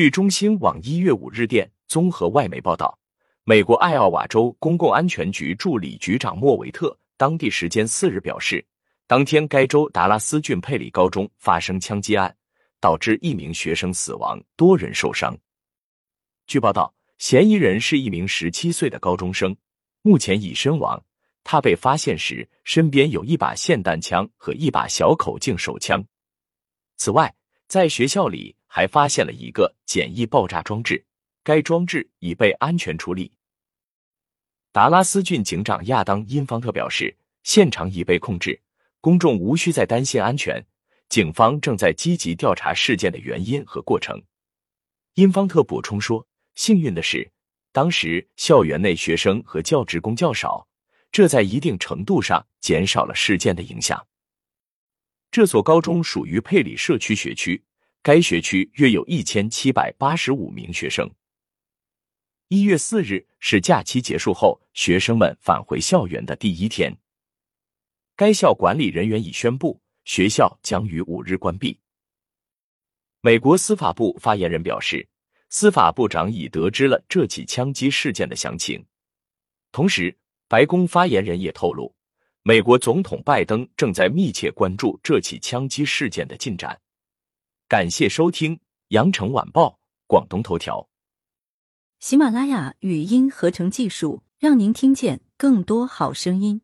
[0.00, 2.98] 据中新网一月五日电综合外媒报道，
[3.44, 8.64] 美国艾奥瓦州公共安全局助理局长莫维特当地时间四日表示，
[9.06, 12.34] 当天该州达拉斯郡佩里高中发生枪击案，
[12.80, 15.36] 导致一名学生死亡，多人受伤。
[16.46, 19.54] 据报道，嫌疑人是一名十七岁的高中生，
[20.00, 20.98] 目前已身亡。
[21.44, 26.02] 他被发现时，身边有一把霰弹枪和一把小口径手枪。
[26.96, 27.30] 此外，
[27.68, 31.04] 在学校里还发现了一个简易爆炸装置，
[31.42, 33.32] 该装置已被安全处理。
[34.70, 38.62] 达拉斯郡警长亚当·因方特表示，现场已被控制，
[39.00, 40.64] 公众无需再担心安全。
[41.08, 44.22] 警方正在积极调查事件的原因和过程。
[45.14, 47.28] 因方特补充说：“幸运的是，
[47.72, 50.68] 当时校园内学生和教职工较少。”
[51.10, 54.06] 这在一定程度上减少了事件的影响。
[55.32, 57.64] 这所高中属于佩里社区学区，
[58.02, 61.10] 该学区约有一千七百八十五名学生。
[62.48, 66.96] 一月四日是假期结束后学生们返回校园的第一天。
[68.16, 71.78] 该校管理人员已宣布，学校将于五日关闭。
[73.20, 75.06] 美国司法部发言人表示，
[75.50, 78.84] 司法部长已得知了这起枪击事件的详情，
[79.72, 80.16] 同时。
[80.48, 81.94] 白宫发言人也透露，
[82.42, 86.76] 美国总统拜登正在密切关注这起枪击事件的进展。
[87.70, 88.56] 感谢收听
[88.88, 89.68] 《羊城晚报》
[90.08, 90.88] 广东头条。
[92.00, 96.62] 喜马拉雅语音合成技术，让您听见更多好声音。